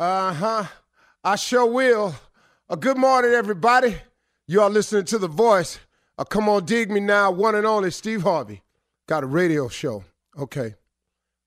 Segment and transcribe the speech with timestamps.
[0.00, 0.64] Uh huh.
[1.24, 2.14] I sure will.
[2.68, 3.96] Uh, good morning, everybody.
[4.46, 5.80] You are listening to The Voice.
[6.16, 7.32] Uh, come on, dig me now.
[7.32, 8.62] One and only Steve Harvey.
[9.08, 10.04] Got a radio show.
[10.38, 10.76] Okay.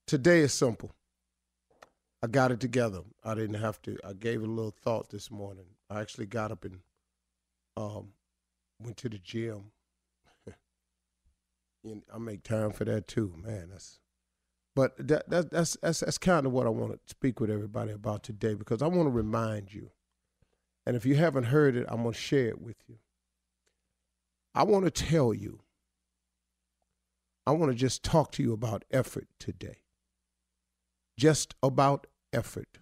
[0.06, 0.92] Today is simple.
[2.22, 3.04] I got it together.
[3.24, 3.98] I didn't have to.
[4.06, 5.68] I gave it a little thought this morning.
[5.90, 6.80] I actually got up and
[7.78, 8.10] um,
[8.84, 9.72] went to the gym.
[11.86, 13.70] and I make time for that too, man.
[13.72, 14.01] That's
[14.76, 17.92] but that, that that's that's that's kind of what I want to speak with everybody
[17.92, 19.92] about today because I want to remind you,
[20.86, 22.98] and if you haven't heard it, I'm going to share it with you.
[24.56, 25.62] I want to tell you.
[27.46, 29.82] I want to just talk to you about effort today.
[31.18, 32.80] Just about effort.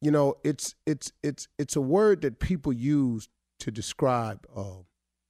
[0.00, 3.28] You know, it's it's it's it's a word that people use
[3.60, 4.82] to describe uh,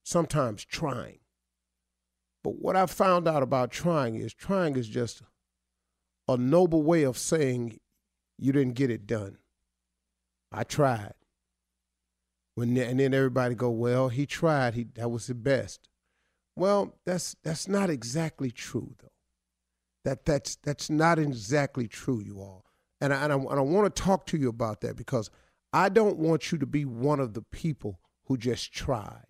[0.02, 1.18] sometimes trying.
[2.44, 5.22] But what I found out about trying is trying is just
[6.28, 7.80] a noble way of saying
[8.38, 9.38] you didn't get it done.
[10.52, 11.14] I tried.
[12.54, 14.74] When and then everybody go, well, he tried.
[14.74, 15.88] He that was the best.
[16.54, 19.08] Well, that's that's not exactly true though.
[20.04, 22.66] That that's that's not exactly true, you all.
[23.00, 25.30] And I, and I, and I want to talk to you about that because
[25.72, 29.24] I don't want you to be one of the people who just tried.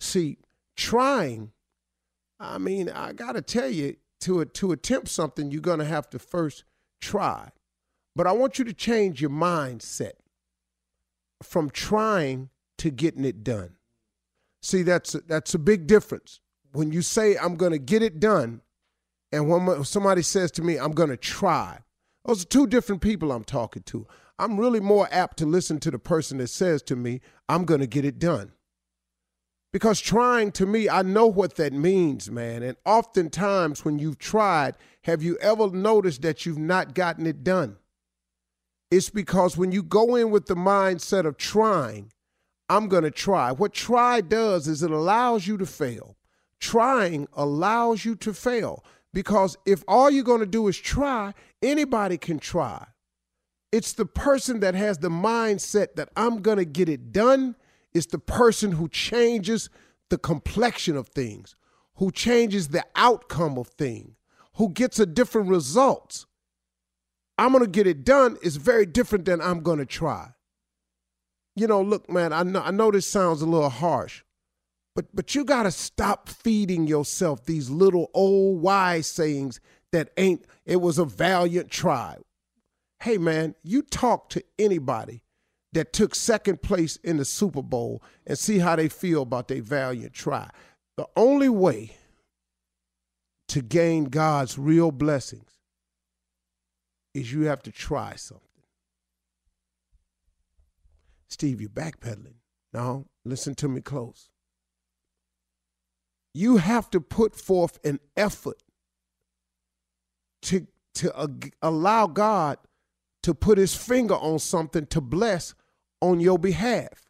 [0.00, 0.38] See,
[0.76, 1.52] trying
[2.38, 6.18] I mean, I got to tell you, to to attempt something, you're to have to
[6.18, 6.64] first
[7.00, 7.50] try.
[8.14, 10.12] But I want you to change your mindset
[11.42, 12.48] from trying
[12.78, 13.76] to getting it done.
[14.62, 16.40] See, that's a, that's a big difference.
[16.72, 18.62] When you say I'm to get it done,
[19.32, 21.80] and when somebody says to me I'm to try,
[22.24, 24.06] those are two different people I'm talking to.
[24.38, 27.86] I'm really more apt to listen to the person that says to me I'm to
[27.86, 28.52] get it done.
[29.76, 32.62] Because trying to me, I know what that means, man.
[32.62, 37.76] And oftentimes when you've tried, have you ever noticed that you've not gotten it done?
[38.90, 42.10] It's because when you go in with the mindset of trying,
[42.70, 43.52] I'm going to try.
[43.52, 46.16] What try does is it allows you to fail.
[46.58, 48.82] Trying allows you to fail
[49.12, 52.86] because if all you're going to do is try, anybody can try.
[53.72, 57.56] It's the person that has the mindset that I'm going to get it done
[57.96, 59.70] it's the person who changes
[60.10, 61.56] the complexion of things,
[61.94, 64.16] who changes the outcome of things,
[64.56, 66.26] who gets a different results.
[67.38, 70.32] I'm going to get it done is very different than I'm going to try.
[71.54, 74.22] You know, look, man, I know, I know this sounds a little harsh,
[74.94, 79.58] but but you got to stop feeding yourself these little old wise sayings
[79.90, 82.18] that ain't it was a valiant try.
[83.00, 85.22] Hey man, you talk to anybody
[85.76, 89.60] that took second place in the Super Bowl and see how they feel about their
[89.60, 90.48] valiant try.
[90.96, 91.98] The only way
[93.48, 95.50] to gain God's real blessings
[97.12, 98.46] is you have to try something.
[101.28, 102.36] Steve, you're backpedaling.
[102.72, 104.30] No, listen to me close.
[106.32, 108.62] You have to put forth an effort
[110.40, 111.26] to, to uh,
[111.60, 112.56] allow God
[113.24, 115.54] to put his finger on something to bless
[116.00, 117.08] on your behalf.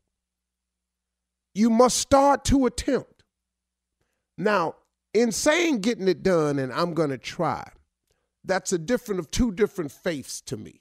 [1.54, 3.22] You must start to attempt.
[4.38, 4.74] Now,
[5.14, 7.66] in saying getting it done and I'm going to try,
[8.44, 10.80] that's a different of two different faiths to me.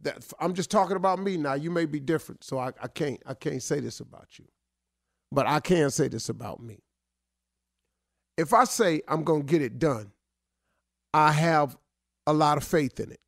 [0.00, 1.54] That I'm just talking about me now.
[1.54, 4.46] You may be different, so I, I can't I can't say this about you.
[5.32, 6.78] But I can say this about me.
[8.36, 10.12] If I say I'm to get it done,
[11.12, 11.76] I have
[12.26, 13.20] a lot of faith in it.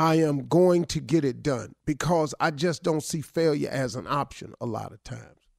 [0.00, 4.06] I am going to get it done because I just don't see failure as an
[4.06, 5.50] option a lot of times.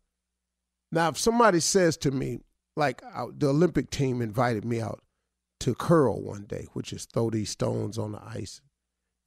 [0.92, 2.40] Now, if somebody says to me,
[2.76, 3.04] like
[3.38, 5.04] the Olympic team invited me out
[5.60, 8.62] to curl one day, which is throw these stones on the ice.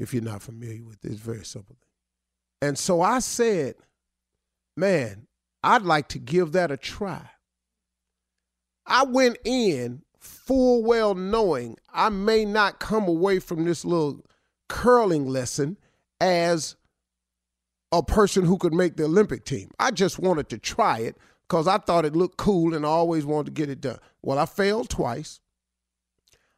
[0.01, 1.77] If you're not familiar with it, it's very simple.
[1.77, 2.69] thing.
[2.69, 3.77] And so I said,
[4.77, 5.29] man,
[5.63, 7.31] I'd like to give that a try.
[8.85, 14.25] I went in full well knowing I may not come away from this little
[14.69, 15.77] curling lesson
[16.21, 16.77] as
[17.93, 19.71] a person who could make the Olympic team.
[19.79, 21.17] I just wanted to try it
[21.49, 23.99] because I thought it looked cool and I always wanted to get it done.
[24.23, 25.41] Well, I failed twice.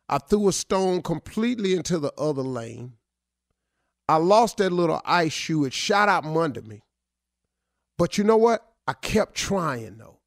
[0.08, 2.94] I threw a stone completely into the other lane.
[4.08, 5.64] I lost that little ice shoe.
[5.64, 6.82] It shot out from under me.
[7.98, 8.62] But you know what?
[8.86, 10.20] I kept trying though.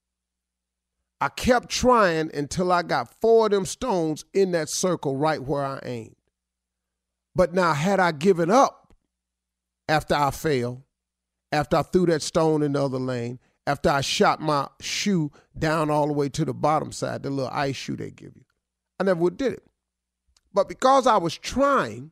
[1.21, 5.65] I kept trying until I got four of them stones in that circle right where
[5.65, 6.15] I aimed.
[7.39, 8.93] But now, had I given up
[9.87, 10.81] after I failed,
[11.53, 15.89] after I threw that stone in the other lane, after I shot my shoe down
[15.89, 18.43] all the way to the bottom side, the little ice shoe they give you,
[18.99, 19.63] I never would did it.
[20.53, 22.11] But because I was trying,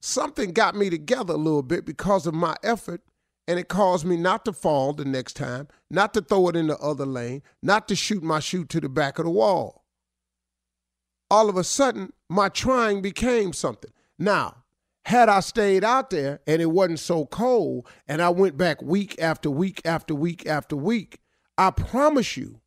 [0.00, 3.00] something got me together a little bit because of my effort,
[3.48, 6.68] and it caused me not to fall the next time, not to throw it in
[6.68, 9.77] the other lane, not to shoot my shoe to the back of the wall.
[11.30, 13.90] All of a sudden, my trying became something.
[14.18, 14.64] Now,
[15.04, 19.16] had I stayed out there and it wasn't so cold and I went back week
[19.20, 21.20] after week after week after week,
[21.56, 22.60] I promise you,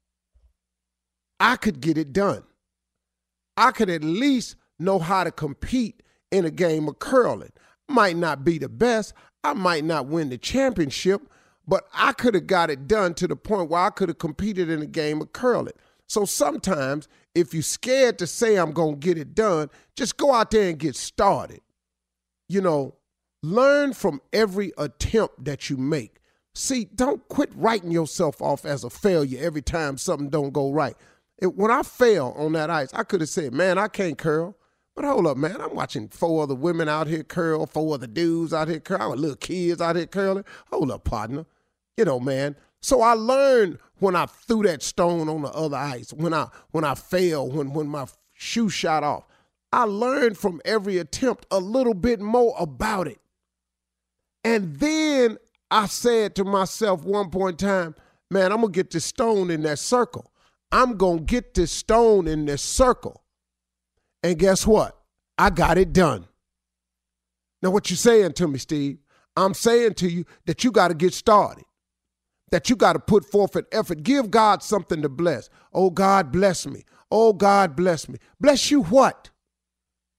[1.40, 2.44] I could get it done.
[3.58, 7.52] I could at least know how to compete in a game of curling.
[7.88, 9.14] Might not be the best,
[9.44, 11.22] I might not win the championship,
[11.68, 14.70] but I could have got it done to the point where I could have competed
[14.70, 15.74] in a game of curling.
[16.12, 20.34] So sometimes, if you're scared to say I'm going to get it done, just go
[20.34, 21.62] out there and get started.
[22.50, 22.96] You know,
[23.42, 26.18] learn from every attempt that you make.
[26.54, 30.98] See, don't quit writing yourself off as a failure every time something don't go right.
[31.42, 34.58] It, when I fell on that ice, I could have said, "Man, I can't curl."
[34.98, 35.62] But hold up, man.
[35.62, 39.38] I'm watching four other women out here curl, four other dudes out here curl, little
[39.38, 40.44] kids out here curling.
[40.72, 41.46] Hold up, partner.
[41.96, 42.58] You know, man.
[42.82, 46.84] So I learned when I threw that stone on the other ice, when I when
[46.84, 49.26] I fell, when when my shoe shot off.
[49.74, 53.20] I learned from every attempt a little bit more about it.
[54.44, 55.38] And then
[55.70, 57.96] I said to myself one point in time,
[58.30, 60.32] man, I'm gonna get this stone in that circle.
[60.72, 63.24] I'm gonna get this stone in this circle.
[64.24, 64.98] And guess what?
[65.38, 66.28] I got it done.
[67.62, 68.98] Now, what you saying to me, Steve?
[69.36, 71.64] I'm saying to you that you got to get started,
[72.52, 74.04] that you got to put forth an effort.
[74.04, 75.50] Give God something to bless.
[75.74, 76.84] Oh, God, bless me.
[77.10, 78.20] Oh, God, bless me.
[78.40, 79.30] Bless you what?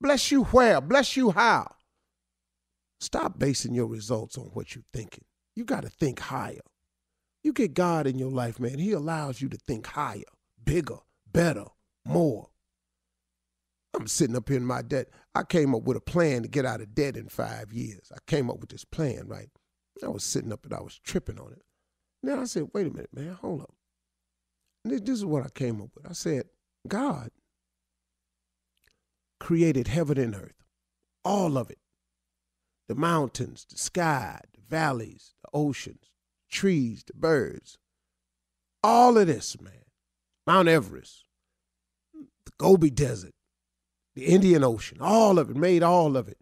[0.01, 0.81] Bless you where?
[0.81, 1.71] Bless you how?
[3.01, 5.25] Stop basing your results on what you're thinking.
[5.55, 6.61] You got to think higher.
[7.43, 10.23] You get God in your life, man, He allows you to think higher,
[10.65, 10.99] bigger,
[11.31, 11.67] better,
[12.05, 12.49] more.
[13.95, 15.09] I'm sitting up here in my debt.
[15.35, 18.11] I came up with a plan to get out of debt in five years.
[18.13, 19.51] I came up with this plan, right?
[20.03, 21.63] I was sitting up and I was tripping on it.
[22.23, 23.75] Then I said, wait a minute, man, hold up.
[24.85, 26.09] This, this is what I came up with.
[26.09, 26.45] I said,
[26.87, 27.31] God
[29.41, 30.65] created heaven and earth,
[31.25, 31.79] all of it
[32.89, 36.11] the mountains, the sky, the valleys, the oceans,
[36.51, 37.79] trees, the birds,
[38.85, 39.73] all of this, man.
[40.47, 41.25] Mount Everest,
[42.13, 43.33] the Gobi Desert,
[44.15, 46.39] the Indian Ocean, all of it, made all of it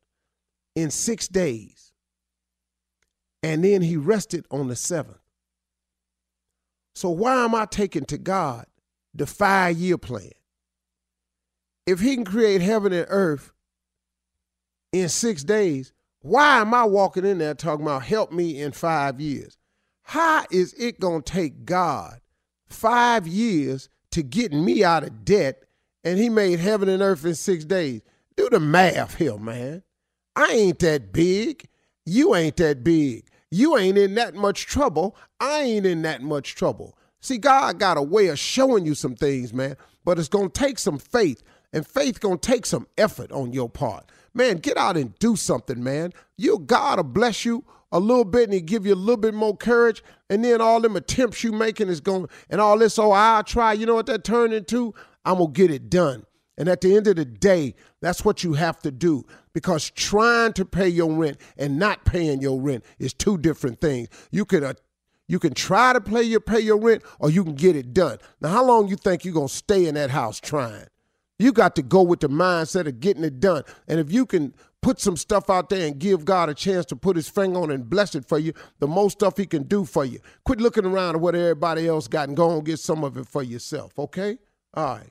[0.74, 1.92] in six days.
[3.42, 5.19] And then he rested on the seventh.
[6.94, 8.66] So why am I taking to God
[9.14, 10.30] the five year plan?
[11.86, 13.52] If he can create heaven and earth
[14.92, 19.20] in six days, why am I walking in there talking about help me in five
[19.20, 19.56] years?
[20.02, 22.20] How is it going to take God
[22.68, 25.62] five years to get me out of debt
[26.04, 28.02] and he made heaven and earth in six days?
[28.36, 29.82] Do the math here, man.
[30.36, 31.68] I ain't that big.
[32.04, 33.24] You ain't that big.
[33.50, 35.16] You ain't in that much trouble.
[35.40, 36.96] I ain't in that much trouble.
[37.20, 40.60] See, God got a way of showing you some things, man, but it's going to
[40.60, 41.42] take some faith,
[41.72, 44.10] and faith going to take some effort on your part.
[44.32, 46.12] Man, get out and do something, man.
[46.36, 49.34] You God will bless you a little bit and he give you a little bit
[49.34, 52.98] more courage, and then all them attempts you making is going to, and all this,
[52.98, 53.72] oh, I'll try.
[53.72, 54.94] You know what that turned into?
[55.24, 56.24] I'm gonna get it done.
[56.60, 59.24] And at the end of the day, that's what you have to do
[59.54, 64.08] because trying to pay your rent and not paying your rent is two different things.
[64.30, 64.74] You can uh,
[65.26, 68.18] you can try to pay your pay your rent or you can get it done.
[68.42, 70.84] Now, how long you think you're gonna stay in that house trying?
[71.38, 73.62] You got to go with the mindset of getting it done.
[73.88, 74.52] And if you can
[74.82, 77.70] put some stuff out there and give God a chance to put his finger on
[77.70, 80.18] and bless it for you, the most stuff he can do for you.
[80.44, 83.26] Quit looking around at what everybody else got and go and get some of it
[83.26, 84.36] for yourself, okay?
[84.74, 85.10] All right.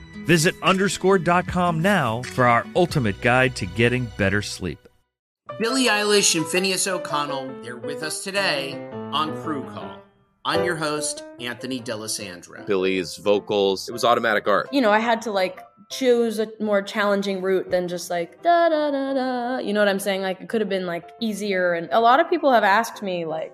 [0.31, 4.79] Visit underscored.com now for our ultimate guide to getting better sleep.
[5.59, 9.97] Billie Eilish and Finneas O'Connell, they're with us today on Crew Call.
[10.45, 12.65] I'm your host, Anthony D'Alessandro.
[12.65, 14.69] Billie's vocals, it was automatic art.
[14.71, 15.59] You know, I had to like
[15.89, 19.57] choose a more challenging route than just like da da da da.
[19.57, 20.21] You know what I'm saying?
[20.21, 21.73] Like it could have been like easier.
[21.73, 23.53] And a lot of people have asked me like,